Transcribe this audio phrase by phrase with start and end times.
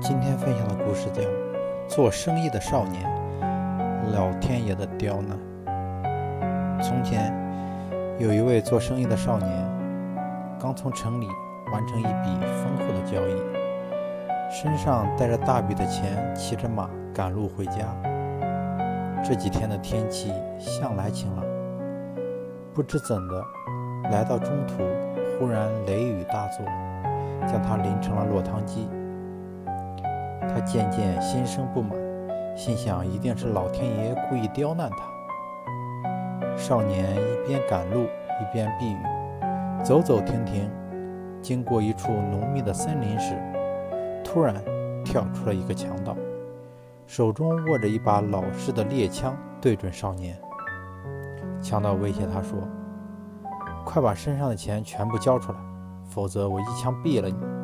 [0.00, 1.22] 今天分享的故事叫
[1.88, 3.04] 《做生意的少年》，
[4.14, 5.38] 老天爷的刁难。
[6.82, 7.32] 从前
[8.18, 9.48] 有一位做生意的少年，
[10.58, 11.28] 刚从城里
[11.72, 13.36] 完成一笔丰厚的交易，
[14.50, 17.94] 身上带着大笔的钱，骑着马赶路回家。
[19.22, 21.44] 这几天的天气向来晴朗，
[22.72, 23.44] 不知怎的，
[24.10, 24.82] 来到中途，
[25.38, 26.64] 忽然雷雨大作，
[27.46, 28.88] 将他淋成了落汤鸡。
[30.48, 31.98] 他渐渐心生不满，
[32.56, 36.56] 心想一定是老天爷故意刁难他。
[36.56, 38.98] 少年一边赶路一边避雨，
[39.84, 40.70] 走走停停，
[41.40, 43.34] 经过一处浓密的森林时，
[44.22, 44.54] 突然
[45.04, 46.16] 跳出了一个强盗。
[47.06, 50.38] 手中握着一把老式的猎枪，对准少年。
[51.60, 52.58] 强盗威胁他说
[53.84, 55.58] ：“快把身上的钱全部交出来，
[56.08, 57.59] 否则我一枪毙了你。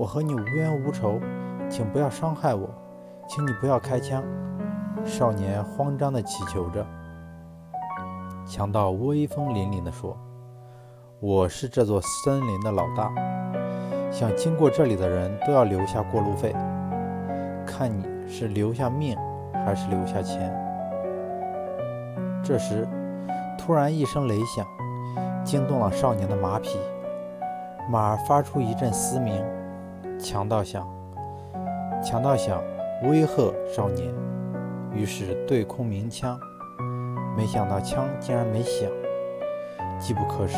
[0.00, 1.20] 我和你无冤无仇，
[1.68, 2.66] 请不要伤害我，
[3.28, 4.24] 请你不要开枪。”
[5.04, 6.86] 少年慌张地祈求着。
[8.46, 10.16] 强盗威风凛凛地说
[11.20, 13.12] ：“我是这座森林的老大，
[14.10, 16.56] 想经过这里的人都要留下过路费。”
[17.68, 19.14] 看你是留下命
[19.52, 20.50] 还是留下钱。
[22.42, 22.88] 这时，
[23.58, 24.66] 突然一声雷响，
[25.44, 26.78] 惊动了少年的马匹，
[27.90, 29.44] 马发出一阵嘶鸣。
[30.22, 30.86] 强盗想，
[32.04, 32.62] 强盗想
[33.04, 34.12] 威吓少年，
[34.92, 36.38] 于是对空鸣枪，
[37.36, 38.90] 没想到枪竟然没响。
[39.98, 40.56] 机不可失，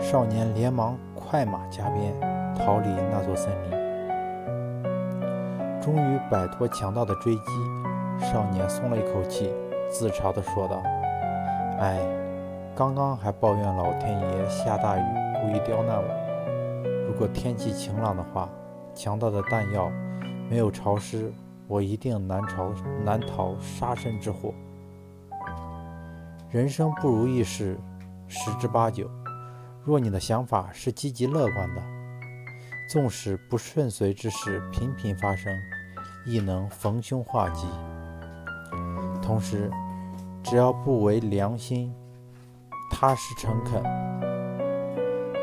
[0.00, 2.14] 少年连忙快马加鞭，
[2.56, 3.78] 逃离那座森林。
[5.80, 7.42] 终于摆脱强盗的追击，
[8.20, 9.52] 少年松了一口气，
[9.90, 10.82] 自嘲地说道
[11.80, 11.98] ：“哎，
[12.74, 15.02] 刚刚还抱怨老天爷下大雨，
[15.40, 16.04] 故意刁难我。
[17.06, 18.48] 如果天气晴朗的话，
[18.98, 19.92] 强大的弹药
[20.50, 21.32] 没有潮湿，
[21.68, 24.52] 我一定难逃难逃杀身之祸。
[26.50, 27.78] 人生不如意事
[28.26, 29.08] 十之八九，
[29.84, 31.82] 若你的想法是积极乐观的，
[32.90, 35.56] 纵使不顺遂之事频频发生。”
[36.26, 37.66] 亦能逢凶化吉。
[39.22, 39.70] 同时，
[40.42, 41.94] 只要不违良心、
[42.90, 43.80] 踏实诚恳，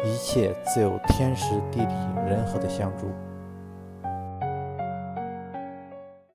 [0.03, 1.93] 一切自有天时地利
[2.27, 3.07] 人和的相助。